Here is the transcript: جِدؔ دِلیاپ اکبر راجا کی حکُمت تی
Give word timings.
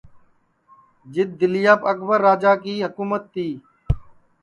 جِدؔ 1.13 1.29
دِلیاپ 1.39 1.81
اکبر 1.91 2.19
راجا 2.27 2.53
کی 2.63 2.73
حکُمت 2.85 3.23
تی 3.33 3.47